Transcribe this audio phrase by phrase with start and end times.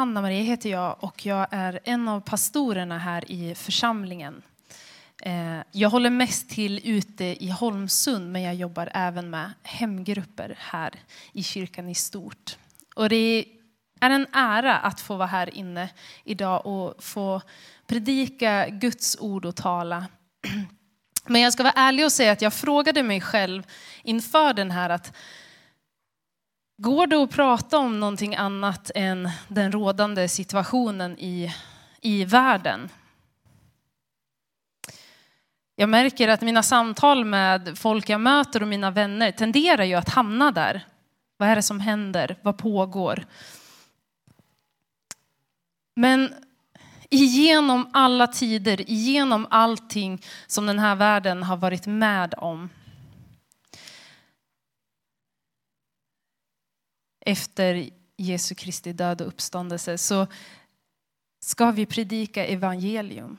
[0.00, 4.42] Hanna-Maria heter jag och jag är en av pastorerna här i församlingen.
[5.22, 10.94] Eh, jag håller mest till ute i Holmsund men jag jobbar även med hemgrupper här
[11.32, 12.56] i kyrkan i stort.
[12.94, 13.44] Och det
[14.00, 15.88] är en ära att få vara här inne
[16.24, 17.42] idag och få
[17.86, 20.06] predika Guds ord och tala.
[21.26, 23.62] Men jag ska vara ärlig och säga att jag frågade mig själv
[24.02, 25.12] inför den här att
[26.82, 31.54] Går det att prata om någonting annat än den rådande situationen i,
[32.00, 32.88] i världen?
[35.76, 40.08] Jag märker att mina samtal med folk jag möter och mina vänner tenderar ju att
[40.08, 40.86] hamna där.
[41.36, 42.36] Vad är det som händer?
[42.42, 43.26] Vad pågår?
[45.94, 46.34] Men
[47.10, 52.68] igenom alla tider, igenom allting som den här världen har varit med om
[57.20, 60.26] efter Jesu Kristi död och uppståndelse så
[61.40, 63.38] ska vi predika evangelium.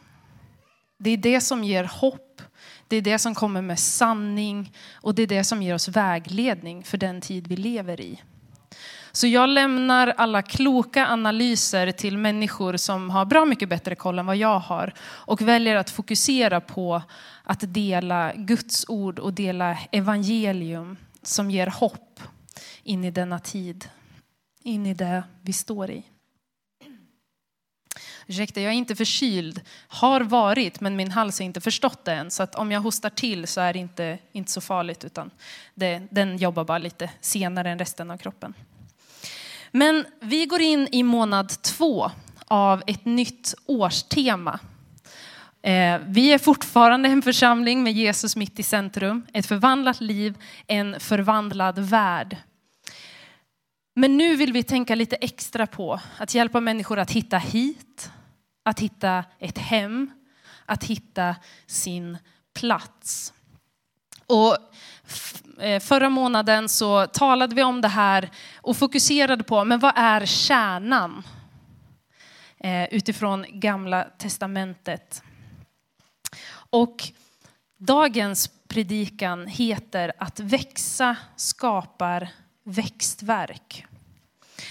[0.98, 2.42] Det är det som ger hopp,
[2.88, 6.84] det är det som kommer med sanning och det är det som ger oss vägledning
[6.84, 8.22] för den tid vi lever i.
[9.12, 14.26] Så jag lämnar alla kloka analyser till människor som har bra mycket bättre koll än
[14.26, 17.02] vad jag har och väljer att fokusera på
[17.44, 22.20] att dela Guds ord och dela evangelium som ger hopp
[22.84, 23.90] in i denna tid,
[24.64, 26.04] in i det vi står i.
[28.28, 29.62] Ursäkta, jag är inte förkyld.
[29.88, 32.32] Har varit, men min hals har inte förstått det än.
[32.32, 35.32] Så att om jag hostar till så är det inte, inte så farligt, utan
[35.76, 38.54] det, den jobbar bara lite senare än resten av kroppen.
[39.72, 42.12] Men vi går in i månad två
[42.48, 44.60] av ett nytt årstema.
[45.62, 50.38] Eh, vi är fortfarande en församling med Jesus mitt i centrum, ett förvandlat liv,
[50.68, 52.38] en förvandlad värld.
[53.94, 58.12] Men nu vill vi tänka lite extra på att hjälpa människor att hitta hit,
[58.64, 60.12] att hitta ett hem,
[60.66, 61.36] att hitta
[61.66, 62.18] sin
[62.54, 63.34] plats.
[64.28, 64.58] Och
[65.64, 70.26] eh, förra månaden så talade vi om det här och fokuserade på, men vad är
[70.26, 71.24] kärnan?
[72.58, 75.24] Eh, utifrån gamla testamentet.
[76.54, 77.04] Och
[77.78, 82.30] dagens predikan heter att växa skapar
[82.64, 83.86] växtverk.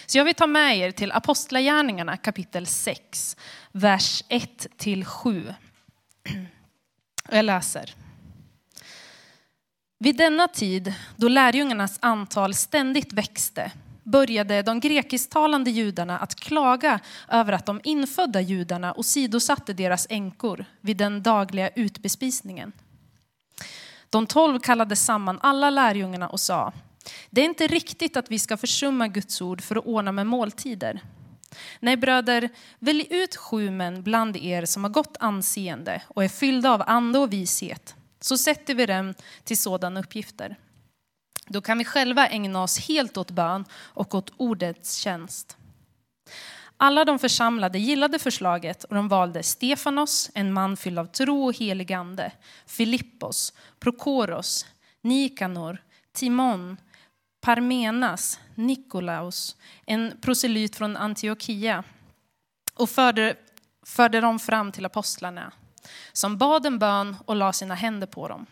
[0.06, 3.37] Så jag vill ta med er till Apostlagärningarna kapitel 6,
[3.73, 5.55] vers 1-7.
[7.31, 7.95] Jag läser.
[9.99, 13.73] Vid denna tid, då lärjungarnas antal ständigt växte,
[14.05, 20.97] började de grekisktalande judarna att klaga över att de infödda judarna åsidosatte deras änkor vid
[20.97, 22.72] den dagliga utbespisningen.
[24.11, 26.72] De tolv kallade samman alla lärjungarna och sa,
[27.31, 31.03] det är inte riktigt att vi ska försumma Guds ord för att ordna med måltider.
[31.81, 32.48] Nej bröder,
[32.78, 37.19] välj ut sju män bland er som har gott anseende och är fyllda av ande
[37.19, 40.56] och vishet, så sätter vi dem till sådana uppgifter.
[41.47, 45.56] Då kan vi själva ägna oss helt åt bön och åt ordets tjänst.
[46.77, 51.56] Alla de församlade gillade förslaget och de valde Stefanos, en man fylld av tro och
[51.56, 52.32] helig ande,
[52.66, 54.66] Filippos, Prokoros,
[55.03, 55.82] Nikanor,
[56.12, 56.77] Timon,
[57.41, 59.56] Parmenas, Nikolaus,
[59.87, 61.84] en proselyt från Antiochia
[62.75, 63.37] och förde,
[63.83, 65.53] förde dem fram till apostlarna
[66.12, 68.47] som bad en bön och la sina händer på dem.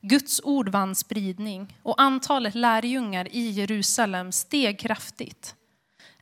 [0.00, 5.54] Guds ord vann spridning och antalet lärjungar i Jerusalem steg kraftigt.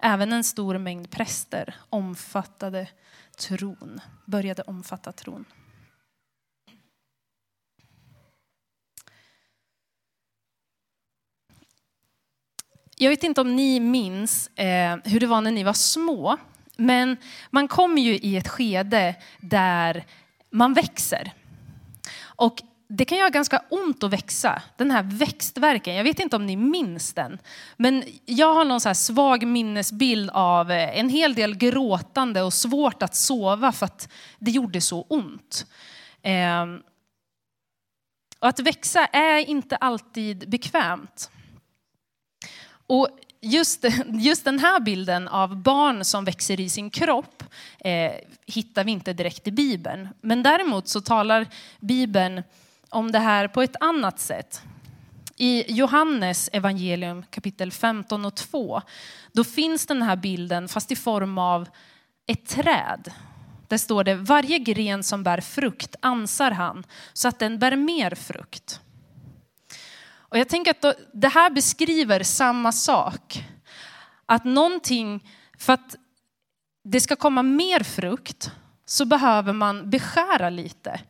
[0.00, 2.88] Även en stor mängd präster omfattade
[3.38, 5.44] tron, började omfatta tron.
[13.02, 16.36] Jag vet inte om ni minns eh, hur det var när ni var små,
[16.76, 17.16] men
[17.50, 20.04] man kommer ju i ett skede där
[20.50, 21.32] man växer.
[22.22, 25.94] Och det kan göra ganska ont att växa, den här växtverken.
[25.94, 27.38] Jag vet inte om ni minns den,
[27.76, 33.02] men jag har någon så svag minnesbild av eh, en hel del gråtande och svårt
[33.02, 34.08] att sova för att
[34.38, 35.66] det gjorde så ont.
[36.22, 36.66] Eh,
[38.38, 41.30] och att växa är inte alltid bekvämt.
[42.90, 43.08] Och
[43.40, 47.44] just, just den här bilden av barn som växer i sin kropp
[47.78, 48.12] eh,
[48.46, 50.08] hittar vi inte direkt i Bibeln.
[50.20, 51.46] Men däremot så talar
[51.80, 52.42] Bibeln
[52.88, 54.62] om det här på ett annat sätt.
[55.36, 58.82] I Johannes evangelium kapitel 15 och 2,
[59.32, 61.68] då finns den här bilden fast i form av
[62.26, 63.12] ett träd.
[63.68, 68.14] Där står det, varje gren som bär frukt ansar han så att den bär mer
[68.14, 68.80] frukt.
[70.30, 73.44] Och jag tänker att det här beskriver samma sak.
[74.26, 75.28] Att någonting,
[75.58, 75.96] för att
[76.84, 78.50] det ska komma mer frukt
[78.86, 81.00] så behöver man beskära lite.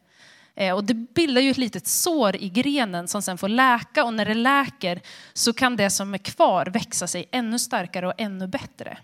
[0.54, 4.14] Eh, och det bildar ju ett litet sår i grenen som sen får läka och
[4.14, 5.00] när det läker
[5.32, 8.98] så kan det som är kvar växa sig ännu starkare och ännu bättre.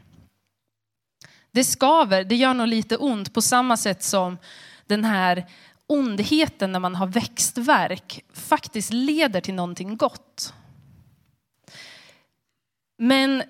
[1.50, 4.38] Det skaver, det gör nog lite ont på samma sätt som
[4.86, 5.46] den här
[5.86, 10.54] ondheten när man har växtverk faktiskt leder till någonting gott.
[12.98, 13.42] Men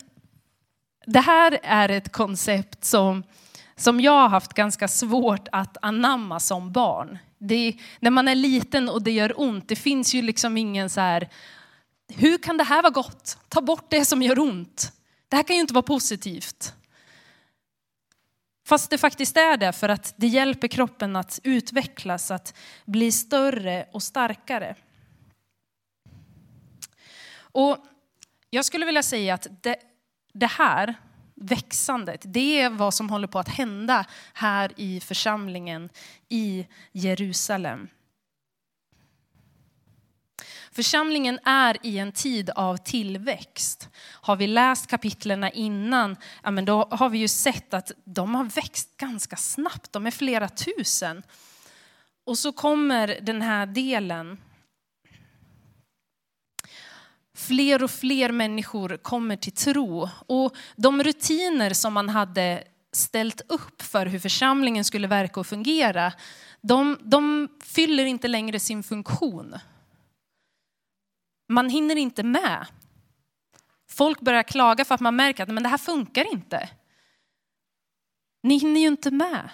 [1.07, 3.23] det här är ett koncept som,
[3.77, 7.19] som jag har haft ganska svårt att anamma som barn.
[7.39, 11.01] Det, när man är liten och det gör ont, det finns ju liksom ingen så
[11.01, 11.29] här,
[12.09, 13.39] hur kan det här vara gott?
[13.49, 14.93] Ta bort det som gör ont.
[15.29, 16.75] Det här kan ju inte vara positivt.
[18.67, 22.55] Fast det faktiskt är det för att det hjälper kroppen att utvecklas, att
[22.85, 24.77] bli större och starkare.
[27.39, 27.79] Och
[28.51, 29.77] jag skulle vilja säga att det,
[30.33, 30.95] det här
[31.35, 34.05] växandet, det är vad som håller på att hända
[34.35, 35.89] här i församlingen
[36.29, 37.89] i Jerusalem.
[40.77, 43.89] Församlingen är i en tid av tillväxt.
[44.03, 48.45] Har vi läst kapitlerna innan, ja, men då har vi ju sett att de har
[48.45, 49.93] växt ganska snabbt.
[49.93, 51.23] De är flera tusen.
[52.25, 54.39] Och så kommer den här delen.
[57.35, 60.09] Fler och fler människor kommer till tro.
[60.27, 66.13] Och de rutiner som man hade ställt upp för hur församlingen skulle verka och fungera,
[66.61, 69.55] de, de fyller inte längre sin funktion.
[71.49, 72.67] Man hinner inte med.
[73.89, 76.69] Folk börjar klaga för att man märker att men det här funkar inte.
[78.43, 79.51] Ni hinner ju inte med.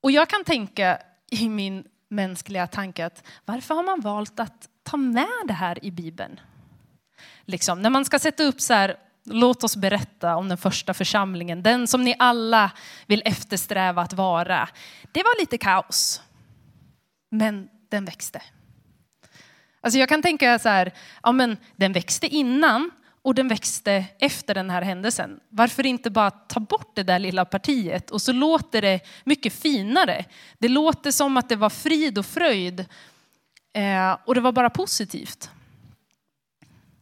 [0.00, 0.98] Och jag kan tänka
[1.30, 5.90] i min mänskliga tanke att varför har man valt att ta med det här i
[5.90, 6.40] Bibeln?
[7.44, 11.62] Liksom, när man ska sätta upp så här, låt oss berätta om den första församlingen,
[11.62, 12.70] den som ni alla
[13.06, 14.68] vill eftersträva att vara.
[15.12, 16.22] Det var lite kaos,
[17.30, 18.42] men den växte.
[19.80, 20.92] Alltså jag kan tänka så här,
[21.22, 22.90] ja men den växte innan
[23.22, 25.40] och den växte efter den här händelsen.
[25.48, 30.24] Varför inte bara ta bort det där lilla partiet och så låter det mycket finare.
[30.58, 32.80] Det låter som att det var frid och fröjd
[33.72, 35.50] eh, och det var bara positivt.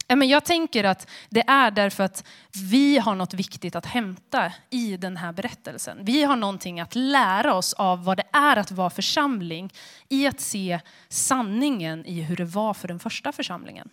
[0.09, 2.23] Jag tänker att det är därför att
[2.69, 5.97] vi har något viktigt att hämta i den här berättelsen.
[6.01, 9.73] Vi har någonting att lära oss av vad det är att vara församling
[10.09, 10.79] i att se
[11.09, 13.89] sanningen i hur det var för den första församlingen.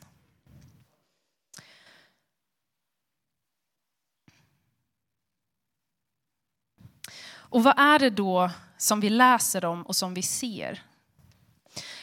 [7.48, 10.82] Och vad är det då som vi läser om och som vi ser?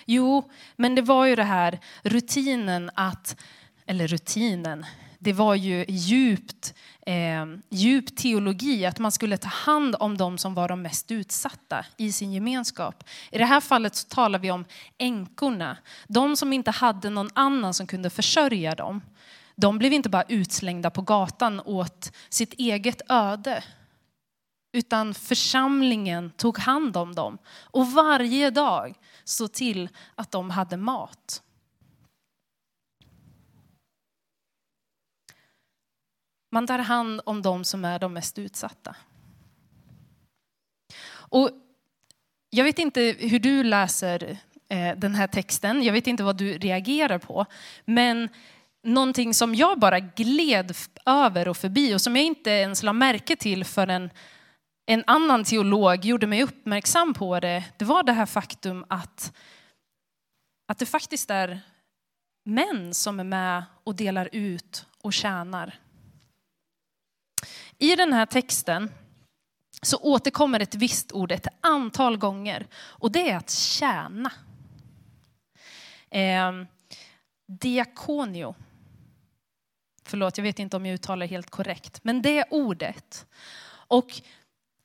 [0.06, 3.38] Jo, men det var ju det här rutinen att
[3.86, 4.86] eller rutinen,
[5.24, 6.74] det var ju djupt,
[7.06, 11.86] eh, djup teologi, att man skulle ta hand om de som var de mest utsatta
[11.98, 13.04] i sin gemenskap.
[13.32, 14.66] I det här fallet så talar vi om
[14.98, 19.02] änkorna, de som inte hade någon annan som kunde försörja dem.
[19.56, 23.64] De blev inte bara utslängda på gatan åt sitt eget öde,
[24.74, 31.43] utan församlingen tog hand om dem och varje dag såg till att de hade mat.
[36.54, 38.96] Man tar hand om de som är de mest utsatta.
[41.14, 41.50] Och
[42.50, 44.38] jag vet inte hur du läser
[44.70, 47.46] eh, den här texten, jag vet inte vad du reagerar på,
[47.86, 48.30] men
[48.84, 53.36] någonting som jag bara gled över och förbi och som jag inte ens la märke
[53.36, 54.10] till förrän
[54.86, 59.34] en annan teolog gjorde mig uppmärksam på det, det var det här faktum att,
[60.68, 61.62] att det faktiskt är
[62.46, 65.80] män som är med och delar ut och tjänar.
[67.84, 68.92] I den här texten
[69.82, 74.32] så återkommer ett visst ord ett antal gånger och det är att tjäna.
[76.10, 76.52] Eh,
[77.48, 78.56] diakonio.
[80.06, 83.26] Förlåt, jag vet inte om jag uttalar helt korrekt, men det ordet.
[83.88, 84.22] Och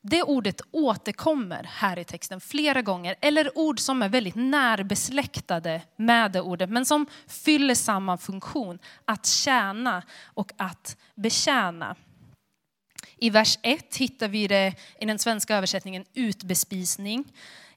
[0.03, 6.33] det ordet återkommer här i texten flera gånger, eller ord som är väldigt närbesläktade med
[6.33, 10.03] det ordet, men som fyller samma funktion, att tjäna
[10.35, 11.97] och att betjäna.
[13.21, 17.33] I vers 1 hittar vi det i den svenska översättningen utbespisning.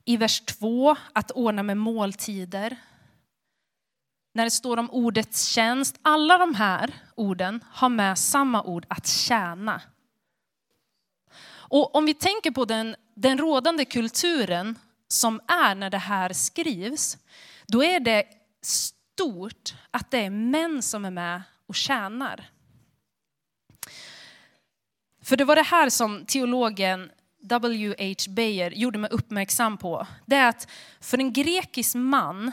[0.06, 2.78] I vers 2 att ordna med måltider.
[4.34, 9.08] När det står om ordets tjänst, alla de här orden har med samma ord att
[9.08, 9.82] tjäna.
[11.72, 17.18] Och om vi tänker på den, den rådande kulturen som är när det här skrivs,
[17.68, 18.24] då är det
[18.62, 22.50] stort att det är män som är med och tjänar.
[25.22, 27.12] För det var det här som teologen
[27.42, 28.16] W.H.
[28.30, 30.08] Bayer gjorde mig uppmärksam på.
[30.26, 30.68] Det är att
[31.00, 32.52] för en grekisk man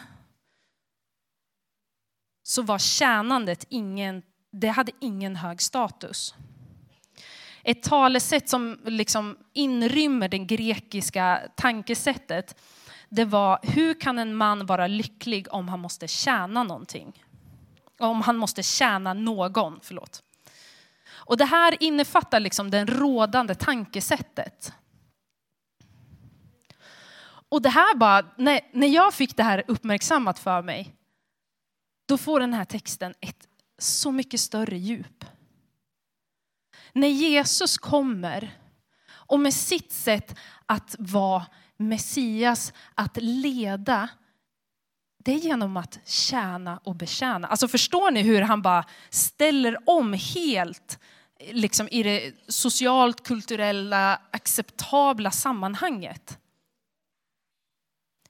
[2.42, 4.22] så var tjänandet ingen,
[4.52, 6.34] det hade ingen hög status.
[7.62, 12.60] Ett talesätt som liksom inrymmer det grekiska tankesättet,
[13.08, 17.24] det var hur kan en man vara lycklig om han måste tjäna någonting?
[17.98, 20.22] Om han måste tjäna någon, förlåt.
[21.28, 24.72] Och det här innefattar liksom det rådande tankesättet.
[27.48, 30.94] Och det här bara, när, när jag fick det här uppmärksammat för mig,
[32.06, 35.24] då får den här texten ett så mycket större djup.
[36.92, 38.58] När Jesus kommer
[39.10, 44.08] och med sitt sätt att vara Messias, att leda,
[45.24, 47.48] det är genom att tjäna och betjäna.
[47.48, 50.98] Alltså förstår ni hur han bara ställer om helt
[51.38, 56.38] liksom i det socialt, kulturella, acceptabla sammanhanget.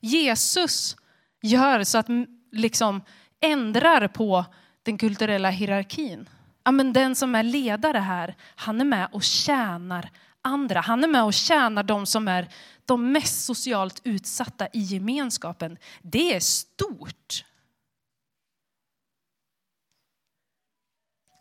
[0.01, 0.97] Jesus
[1.43, 2.07] gör så att
[2.53, 3.03] liksom
[3.41, 4.45] ändrar på
[4.83, 6.29] den kulturella hierarkin.
[6.65, 10.11] Ja, men den som är ledare här, han är med och tjänar
[10.43, 10.81] andra.
[10.81, 12.49] Han är med och tjänar de som är
[12.85, 15.79] de mest socialt utsatta i gemenskapen.
[16.03, 17.45] Det är stort.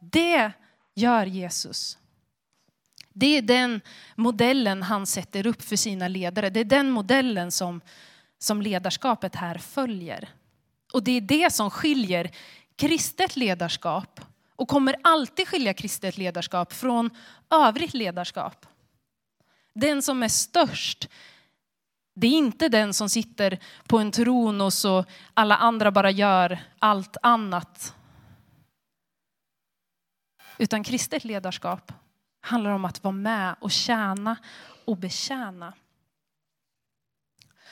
[0.01, 0.51] Det
[0.97, 1.97] gör Jesus.
[3.13, 3.81] Det är den
[4.15, 6.49] modellen han sätter upp för sina ledare.
[6.49, 7.81] Det är den modellen som,
[8.39, 10.29] som ledarskapet här följer.
[10.93, 12.31] Och det är det som skiljer
[12.75, 14.21] kristet ledarskap
[14.55, 17.09] och kommer alltid skilja kristet ledarskap från
[17.49, 18.65] övrigt ledarskap.
[19.73, 21.09] Den som är störst,
[22.15, 26.59] det är inte den som sitter på en tron och så alla andra bara gör
[26.79, 27.93] allt annat
[30.57, 31.91] utan kristet ledarskap
[32.41, 34.37] handlar om att vara med och tjäna
[34.85, 35.73] och betjäna.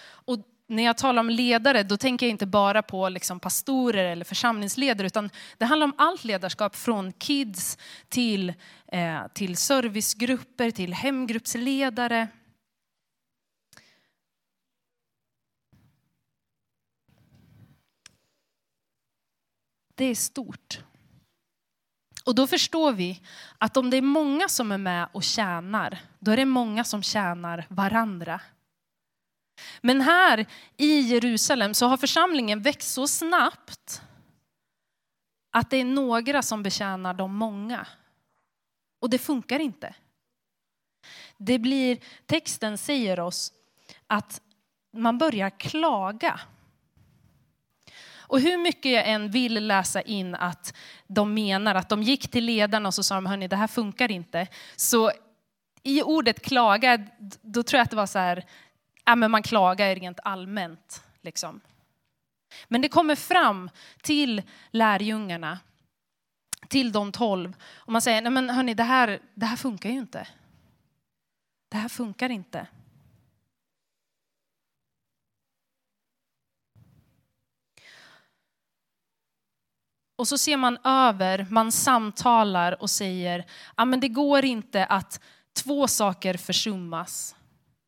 [0.04, 0.38] Och
[0.68, 5.08] när jag talar om ledare, då tänker jag inte bara på liksom pastorer eller församlingsledare,
[5.08, 7.78] utan det handlar om allt ledarskap från kids
[8.10, 8.54] till,
[8.88, 12.28] eh, till servicegrupper, till hemgruppsledare.
[19.96, 20.80] Det är stort.
[22.26, 23.22] Och då förstår vi
[23.58, 27.04] att om det är många som är med och tjänar, då är det många som
[27.04, 28.42] tjänar varandra.
[29.82, 30.46] Men här
[30.78, 34.02] i Jerusalem så har församlingen växt så snabbt
[35.52, 37.88] att det är några som betjänar de många.
[39.00, 39.96] Och det funkar inte.
[41.38, 43.54] Det blir, texten säger oss
[44.08, 44.42] att
[44.94, 46.40] man börjar klaga
[48.28, 50.74] och hur mycket jag än vill läsa in att
[51.08, 54.12] de menar att de gick till ledarna och så sa de, hörni det här funkar
[54.12, 54.48] inte.
[54.76, 55.12] Så
[55.84, 57.08] i ordet klaga,
[57.42, 58.46] då tror jag att det var så här,
[59.06, 61.04] ja men man klagar rent allmänt.
[61.22, 61.62] Liksom.
[62.68, 63.70] Men det kommer fram
[64.02, 64.42] till
[64.72, 65.60] lärjungarna,
[66.68, 67.54] till de tolv.
[67.74, 70.28] Och man säger, nej men hörni det här, det här funkar ju inte.
[71.70, 72.68] Det här funkar inte.
[80.16, 83.46] Och så ser man över, man samtalar och säger,
[83.76, 85.20] att men det går inte att
[85.64, 87.36] två saker försummas.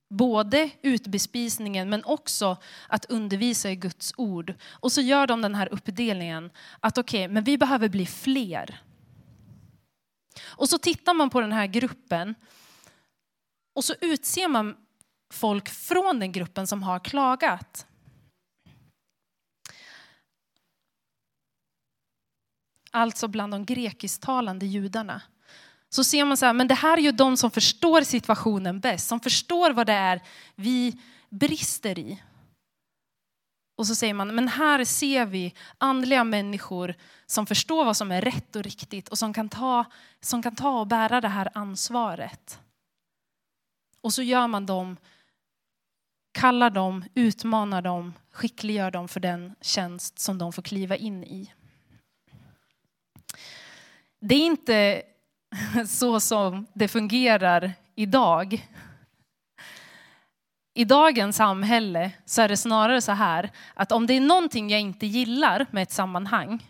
[0.09, 2.57] Både utbespisningen men också
[2.87, 4.53] att undervisa i Guds ord.
[4.71, 8.81] Och så gör de den här uppdelningen att okej, okay, men vi behöver bli fler.
[10.45, 12.35] Och så tittar man på den här gruppen
[13.75, 14.75] och så utser man
[15.33, 17.87] folk från den gruppen som har klagat.
[22.97, 25.21] Alltså bland de grekisktalande judarna,
[25.89, 29.07] så ser man så här, men det här är ju de som förstår situationen bäst,
[29.07, 30.21] som förstår vad det är
[30.55, 30.99] vi
[31.29, 32.23] brister i.
[33.77, 38.21] Och så säger man, men här ser vi andliga människor som förstår vad som är
[38.21, 39.85] rätt och riktigt och som kan ta,
[40.21, 42.59] som kan ta och bära det här ansvaret.
[44.01, 44.97] Och så gör man dem,
[46.31, 51.53] kallar dem, utmanar dem, skickliggör dem för den tjänst som de får kliva in i.
[54.19, 55.03] Det är inte
[55.87, 58.67] så som det fungerar idag.
[60.73, 64.81] I dagens samhälle så är det snarare så här att om det är någonting jag
[64.81, 66.65] inte gillar med ett sammanhang,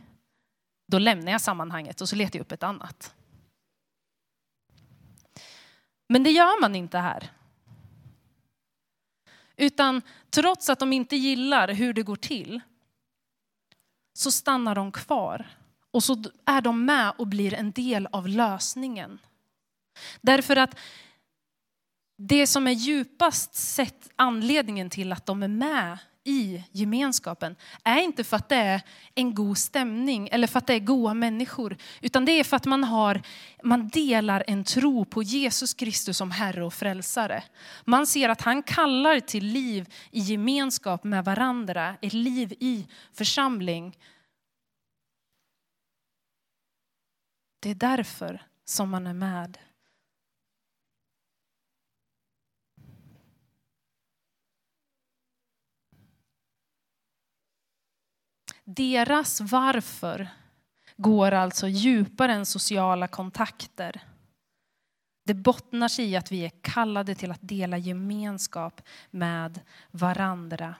[0.88, 3.14] då lämnar jag sammanhanget och så letar jag upp ett annat.
[6.10, 7.32] Men det gör man inte här.
[9.56, 12.60] Utan trots att de inte gillar hur det går till
[14.14, 15.48] så stannar de kvar
[15.98, 19.20] och så är de med och blir en del av lösningen.
[20.22, 20.80] Därför att
[22.18, 28.24] det som är djupast sett anledningen till att de är med i gemenskapen är inte
[28.24, 28.82] för att det är
[29.16, 32.66] en god stämning eller för att det är goda människor, utan det är för att
[32.66, 33.22] man, har,
[33.64, 37.44] man delar en tro på Jesus Kristus som Herre och Frälsare.
[37.86, 43.98] Man ser att han kallar till liv i gemenskap med varandra, ett liv i församling.
[47.60, 49.58] Det är därför som man är med.
[58.64, 60.30] Deras varför
[60.98, 64.02] går alltså djupare än sociala kontakter.
[65.24, 69.60] Det bottnar sig i att vi är kallade till att dela gemenskap med
[69.92, 70.76] varandra.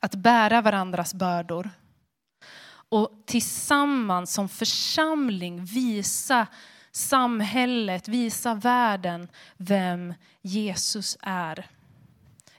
[0.00, 1.70] Att bära varandras bördor.
[2.92, 6.46] Och tillsammans som församling visa
[6.90, 11.70] samhället, visa världen vem Jesus är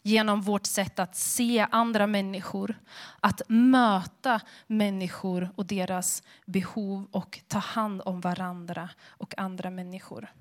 [0.02, 2.80] genom vårt sätt att se andra människor,
[3.20, 10.34] att möta människor och deras behov och ta hand om varandra och andra människor.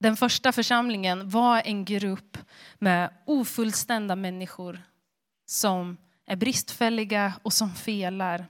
[0.00, 2.38] Den första församlingen var en grupp
[2.78, 4.82] med ofullständiga människor
[5.46, 5.96] som
[6.28, 8.46] är bristfälliga och som felar.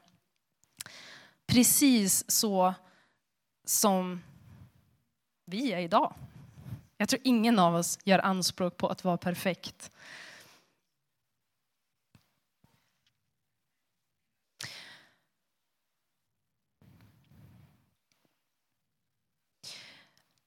[1.46, 2.74] Precis så
[3.64, 4.22] som
[5.44, 6.14] vi är idag.
[6.96, 9.90] Jag tror ingen av oss gör anspråk på att vara perfekt.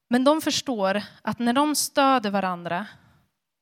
[0.08, 2.88] Men de förstår att när de stöder varandra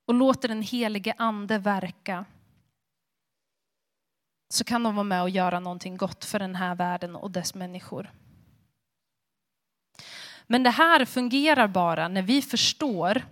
[0.06, 2.26] och låter den helige ande verka
[4.50, 7.56] så kan de vara med och göra någonting gott för den här världen och dess
[7.56, 8.12] människor.
[10.48, 13.26] Men det här fungerar bara när vi förstår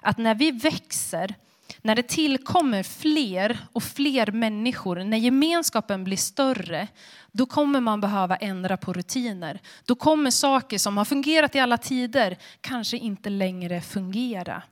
[0.00, 1.34] att när vi växer,
[1.82, 6.88] när det tillkommer fler och fler människor, när gemenskapen blir större,
[7.32, 9.60] då kommer man behöva ändra på rutiner.
[9.84, 14.62] Då kommer saker som har fungerat i alla tider kanske inte längre fungera.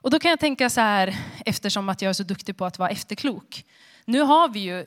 [0.00, 1.16] Och då kan jag tänka så här,
[1.46, 3.64] eftersom att jag är så duktig på att vara efterklok.
[4.08, 4.86] Nu har vi ju,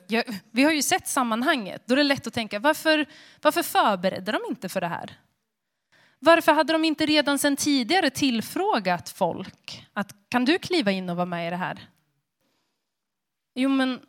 [0.50, 3.06] vi har ju sett sammanhanget, då är det lätt att tänka, varför,
[3.42, 5.18] varför förberedde de inte för det här?
[6.18, 11.16] Varför hade de inte redan sedan tidigare tillfrågat folk att kan du kliva in och
[11.16, 11.88] vara med i det här?
[13.54, 14.00] Jo, men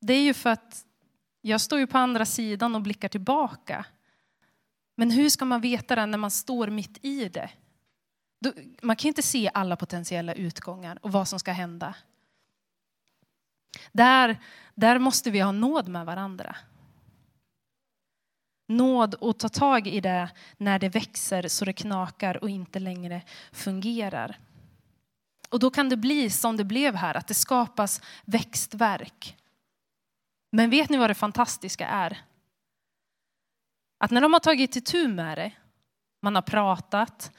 [0.00, 0.84] det är ju för att
[1.40, 3.84] jag står ju på andra sidan och blickar tillbaka.
[4.96, 7.50] Men hur ska man veta det när man står mitt i det?
[8.82, 11.94] Man kan inte se alla potentiella utgångar och vad som ska hända.
[13.92, 14.38] Där,
[14.74, 16.56] där måste vi ha nåd med varandra.
[18.68, 23.22] Nåd och ta tag i det när det växer så det knakar och inte längre
[23.52, 24.38] fungerar.
[25.48, 29.36] Och då kan det bli som det blev här, att det skapas växtverk.
[30.52, 32.24] Men vet ni vad det fantastiska är?
[33.98, 35.52] Att när de har tagit itu med det,
[36.22, 37.32] man har pratat,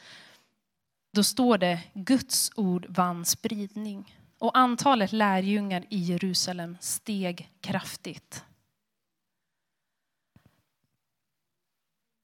[1.14, 4.21] då står det Guds ord vann spridning.
[4.42, 8.46] Och antalet lärjungar i Jerusalem steg kraftigt.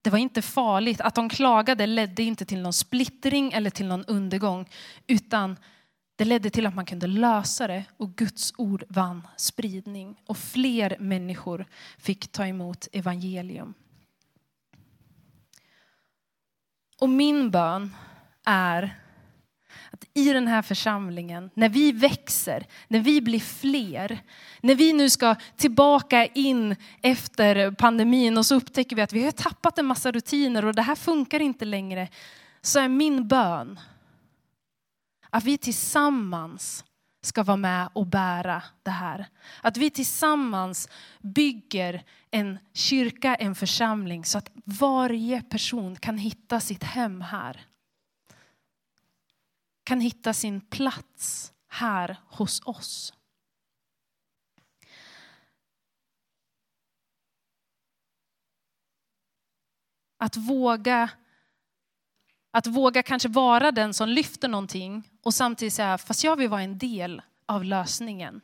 [0.02, 1.02] Det var inte farligt.
[1.02, 4.70] Att de klagade ledde inte till någon splittring eller till någon undergång,
[5.08, 5.58] utan
[6.16, 10.98] det ledde till att man kunde lösa det och Guds ord vann spridning och fler
[11.00, 11.66] människor
[11.98, 13.74] fick ta emot evangelium.
[17.00, 17.96] Och min bön
[18.46, 19.00] är
[19.92, 24.20] att i den här församlingen, när vi växer, när vi blir fler,
[24.62, 29.32] när vi nu ska tillbaka in efter pandemin och så upptäcker vi att vi har
[29.32, 32.08] tappat en massa rutiner och det här funkar inte längre,
[32.62, 33.80] så är min bön
[35.30, 36.86] att vi tillsammans
[37.22, 39.28] ska vara med och bära det här.
[39.62, 40.90] Att vi tillsammans
[41.22, 47.67] bygger en kyrka, en församling så att varje person kan hitta sitt hem här.
[49.88, 53.14] Kan hitta sin plats här hos oss.
[60.18, 61.10] Att våga
[62.52, 66.62] att våga kanske vara den som lyfter någonting och samtidigt säga, fast jag vill vara
[66.62, 68.42] en del av lösningen.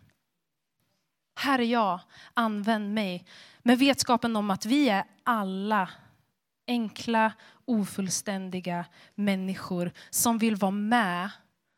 [1.36, 2.00] Här är jag,
[2.34, 3.26] använd mig.
[3.60, 5.90] Med vetskapen om att vi är alla
[6.68, 7.34] enkla,
[7.66, 11.30] ofullständiga människor som vill vara med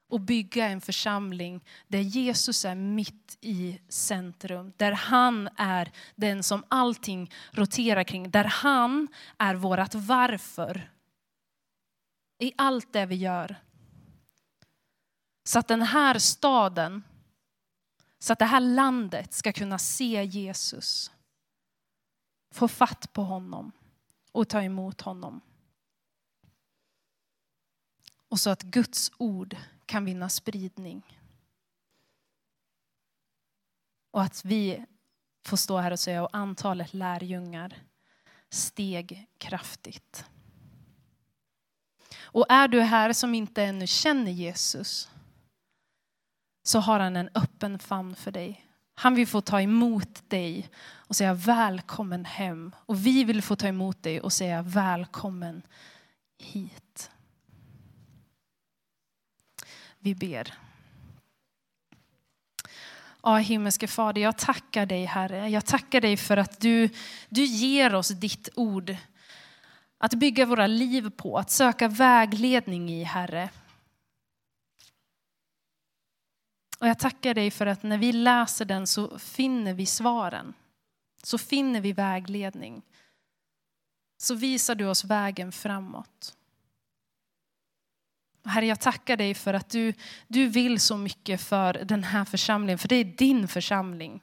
[0.10, 4.74] och bygga en församling där Jesus är mitt i centrum.
[4.78, 8.32] Där han är den som allting roterar kring.
[8.32, 10.92] Där han är vårt varför
[12.40, 13.56] i allt det vi gör.
[15.44, 17.04] Så att den här staden,
[18.20, 21.12] så att det här landet ska kunna se Jesus.
[22.54, 23.72] Få fatt på honom
[24.32, 25.42] och ta emot honom.
[28.30, 31.20] Och så att Guds ord kan vinna spridning.
[34.12, 34.86] Och att vi
[35.46, 37.84] får stå här och säga och antalet lärjungar
[38.50, 40.26] steg kraftigt.
[42.18, 45.10] Och är du här som inte ännu känner Jesus
[46.64, 48.66] så har han en öppen famn för dig.
[48.96, 52.76] Han vill få ta emot dig och säga välkommen hem.
[52.78, 55.62] Och vi vill få ta emot dig och säga välkommen
[56.38, 57.12] hit.
[60.06, 60.54] Vi ber.
[63.24, 65.50] Ja, himmelske Fader, jag tackar dig Herre.
[65.50, 66.90] Jag tackar dig för att du,
[67.30, 68.96] du ger oss ditt ord
[69.98, 73.50] att bygga våra liv på, att söka vägledning i, Herre.
[76.80, 80.54] Och jag tackar dig för att när vi läser den så finner vi svaren.
[81.24, 82.82] Så finner vi vägledning.
[84.18, 86.36] Så visar du oss vägen framåt.
[88.46, 89.94] Herre, jag tackar dig för att du,
[90.28, 94.22] du vill så mycket för den här församlingen, för det är din församling.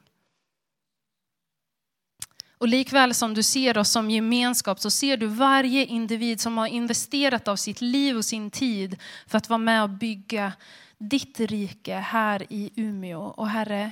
[2.57, 6.67] Och likväl som du ser oss som gemenskap så ser du varje individ som har
[6.67, 10.53] investerat av sitt liv och sin tid för att vara med och bygga
[10.97, 13.21] ditt rike här i Umeå.
[13.21, 13.91] Och Herre,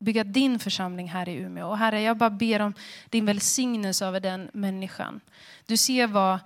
[0.00, 1.68] bygga din församling här i Umeå.
[1.68, 2.74] Och Herre, jag bara ber om
[3.10, 5.20] din välsignelse över den människan.
[5.66, 6.38] Du ser vad,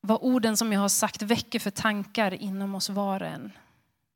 [0.00, 3.52] vad orden som jag har sagt väcker för tankar inom oss var och en.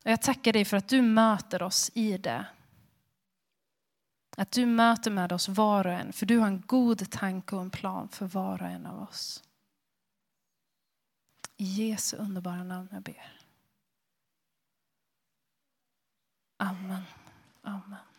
[0.05, 2.47] Och jag tackar dig för att du möter oss i det.
[4.37, 7.63] Att du möter med oss var och en, för du har en god tanke och
[7.63, 9.43] en plan för var och en av oss.
[11.57, 13.41] I Jesu underbara namn jag ber.
[16.57, 17.03] Amen.
[17.63, 18.14] Amen.